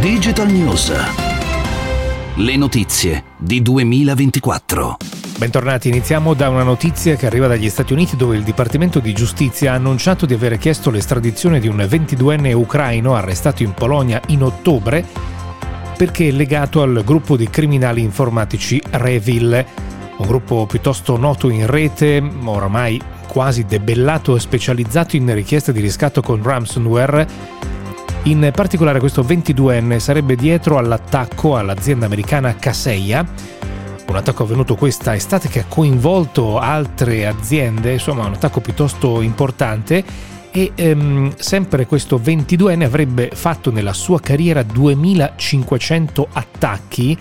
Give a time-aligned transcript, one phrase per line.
[0.00, 0.92] Digital News.
[2.36, 4.96] Le notizie di 2024.
[5.36, 9.72] Bentornati, iniziamo da una notizia che arriva dagli Stati Uniti dove il Dipartimento di Giustizia
[9.72, 15.04] ha annunciato di aver chiesto l'estradizione di un 22enne ucraino arrestato in Polonia in ottobre
[15.98, 19.66] perché è legato al gruppo di criminali informatici Revil,
[20.16, 22.98] un gruppo piuttosto noto in rete, oramai
[23.28, 27.68] quasi debellato e specializzato in richieste di riscatto con ransomware
[28.24, 33.26] in particolare questo 22enne sarebbe dietro all'attacco all'azienda americana Kaseya,
[34.06, 40.04] un attacco avvenuto questa estate che ha coinvolto altre aziende, insomma un attacco piuttosto importante
[40.50, 47.18] e ehm, sempre questo 22enne avrebbe fatto nella sua carriera 2500 attacchi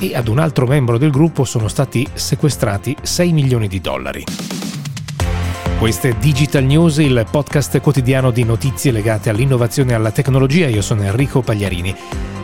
[0.00, 4.24] e ad un altro membro del gruppo sono stati sequestrati 6 milioni di dollari.
[5.82, 10.68] Questo è Digital News, il podcast quotidiano di notizie legate all'innovazione e alla tecnologia.
[10.68, 11.92] Io sono Enrico Pagliarini.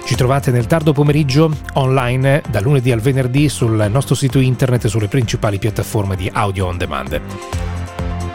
[0.04, 4.88] Ci trovate nel tardo pomeriggio online da lunedì al venerdì sul nostro sito internet e
[4.88, 7.20] sulle principali piattaforme di audio on demand.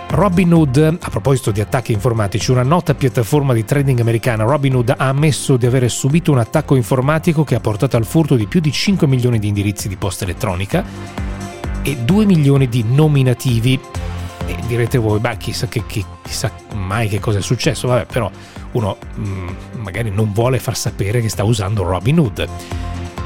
[0.08, 5.58] Robinhood, a proposito di attacchi informatici, una nota piattaforma di trading americana, Robinhood ha ammesso
[5.58, 9.06] di aver subito un attacco informatico che ha portato al furto di più di 5
[9.06, 10.86] milioni di indirizzi di posta elettronica
[11.82, 13.78] e 2 milioni di nominativi
[14.46, 18.30] e direte voi, beh, chissà, che, che, chissà mai che cosa è successo, vabbè, però
[18.72, 19.48] uno mh, mm,
[19.82, 22.48] magari non vuole far sapere che sta usando Robinhood.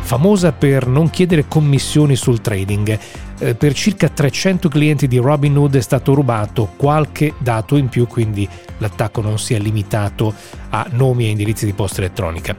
[0.02, 2.98] Famosa per non chiedere commissioni sul trading,
[3.40, 8.48] eh, per circa 300 clienti di Robinhood è stato rubato qualche dato in più, quindi
[8.78, 10.34] l'attacco non si è limitato
[10.70, 12.56] a nomi e indirizzi di posta elettronica.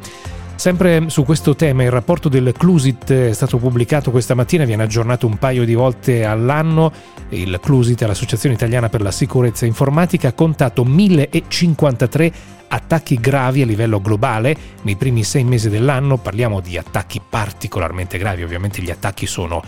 [0.58, 5.24] Sempre su questo tema il rapporto del Clusit è stato pubblicato questa mattina, viene aggiornato
[5.24, 6.92] un paio di volte all'anno.
[7.28, 12.32] Il Clusit, l'Associazione Italiana per la Sicurezza Informatica, ha contato 1053
[12.66, 16.16] attacchi gravi a livello globale nei primi sei mesi dell'anno.
[16.16, 19.62] Parliamo di attacchi particolarmente gravi, ovviamente gli attacchi sono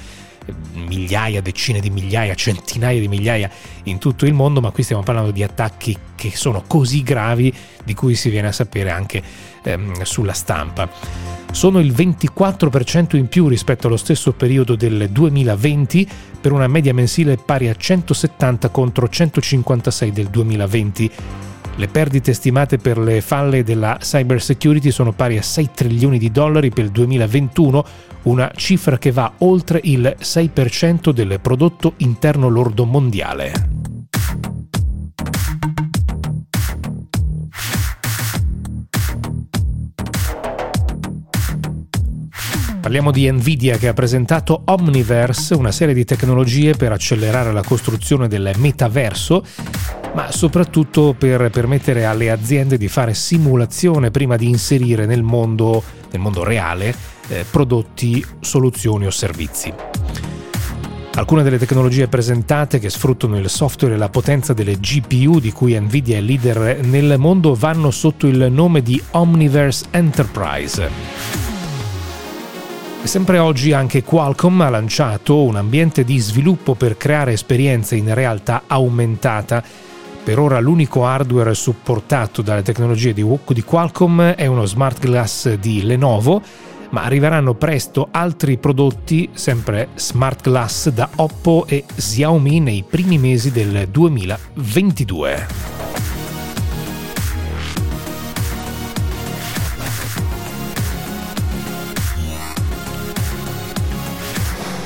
[0.74, 3.50] migliaia, decine di migliaia, centinaia di migliaia
[3.84, 7.52] in tutto il mondo, ma qui stiamo parlando di attacchi che sono così gravi
[7.84, 9.22] di cui si viene a sapere anche
[9.62, 10.88] ehm, sulla stampa.
[11.52, 16.08] Sono il 24% in più rispetto allo stesso periodo del 2020
[16.40, 21.10] per una media mensile pari a 170 contro 156 del 2020
[21.76, 26.30] le perdite stimate per le falle della cyber security sono pari a 6 trilioni di
[26.30, 27.84] dollari per il 2021,
[28.22, 33.79] una cifra che va oltre il 6% del prodotto interno lordo mondiale.
[42.90, 48.26] Parliamo di Nvidia che ha presentato Omniverse, una serie di tecnologie per accelerare la costruzione
[48.26, 49.44] del metaverso
[50.14, 55.80] ma soprattutto per permettere alle aziende di fare simulazione prima di inserire nel mondo,
[56.10, 56.92] nel mondo reale
[57.28, 59.72] eh, prodotti, soluzioni o servizi.
[61.14, 65.78] Alcune delle tecnologie presentate che sfruttano il software e la potenza delle GPU di cui
[65.78, 71.39] Nvidia è leader nel mondo vanno sotto il nome di Omniverse Enterprise.
[73.02, 78.64] Sempre oggi anche Qualcomm ha lanciato un ambiente di sviluppo per creare esperienze in realtà
[78.66, 79.62] aumentata
[80.22, 85.82] per ora l'unico hardware supportato dalle tecnologie di, di Qualcomm è uno smart glass di
[85.82, 86.42] Lenovo,
[86.90, 93.50] ma arriveranno presto altri prodotti, sempre smart glass da Oppo e Xiaomi nei primi mesi
[93.50, 95.89] del 2022.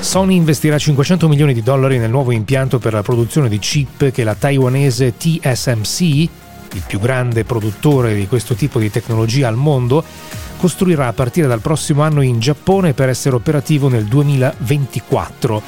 [0.05, 4.23] Sony investirà 500 milioni di dollari nel nuovo impianto per la produzione di chip che
[4.23, 10.03] la taiwanese TSMC, il più grande produttore di questo tipo di tecnologia al mondo,
[10.57, 15.61] costruirà a partire dal prossimo anno in Giappone per essere operativo nel 2024.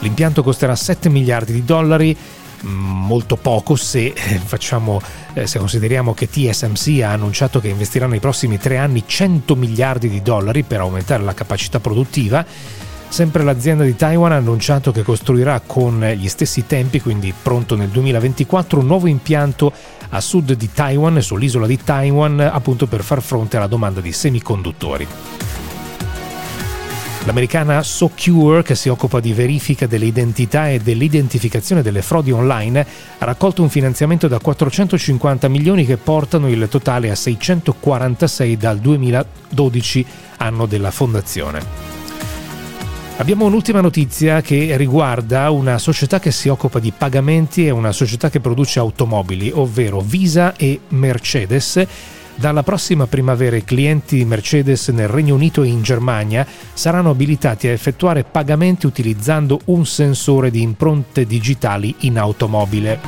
[0.00, 4.12] L'impianto costerà 7 miliardi di dollari, mm, molto poco se,
[4.44, 5.00] facciamo,
[5.34, 10.08] eh, se consideriamo che TSMC ha annunciato che investirà nei prossimi tre anni 100 miliardi
[10.10, 12.44] di dollari per aumentare la capacità produttiva
[13.14, 17.86] Sempre l'azienda di Taiwan ha annunciato che costruirà con gli stessi tempi, quindi pronto nel
[17.90, 19.72] 2024, un nuovo impianto
[20.08, 25.06] a sud di Taiwan, sull'isola di Taiwan, appunto per far fronte alla domanda di semiconduttori.
[27.24, 32.84] L'americana Socure, che si occupa di verifica delle identità e dell'identificazione delle frodi online,
[33.18, 40.04] ha raccolto un finanziamento da 450 milioni che portano il totale a 646 dal 2012,
[40.38, 41.93] anno della fondazione.
[43.16, 48.28] Abbiamo un'ultima notizia che riguarda una società che si occupa di pagamenti e una società
[48.28, 51.86] che produce automobili, ovvero Visa e Mercedes
[52.36, 57.70] Dalla prossima primavera i clienti Mercedes nel Regno Unito e in Germania saranno abilitati a
[57.70, 62.98] effettuare pagamenti utilizzando un sensore di impronte digitali in automobile.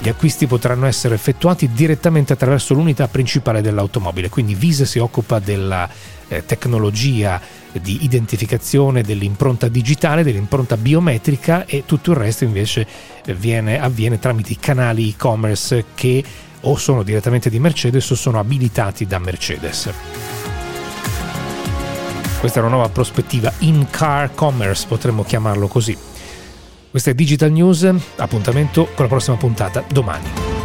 [0.00, 5.88] Gli acquisti potranno essere effettuati direttamente attraverso l'unità principale dell'automobile, quindi Visa si occupa della
[6.46, 7.40] tecnologia
[7.72, 12.86] di identificazione dell'impronta digitale, dell'impronta biometrica e tutto il resto invece
[13.24, 16.24] eh, viene, avviene tramite i canali e-commerce che
[16.62, 19.90] o sono direttamente di Mercedes o sono abilitati da Mercedes.
[22.40, 25.96] Questa è una nuova prospettiva in-car commerce, potremmo chiamarlo così.
[26.90, 30.57] Questa è Digital News, appuntamento con la prossima puntata domani.